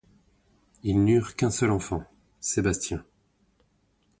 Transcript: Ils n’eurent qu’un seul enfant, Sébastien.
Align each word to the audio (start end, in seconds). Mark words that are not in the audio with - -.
Ils 0.81 1.03
n’eurent 1.05 1.35
qu’un 1.35 1.51
seul 1.51 1.69
enfant, 1.69 2.03
Sébastien. 2.39 3.05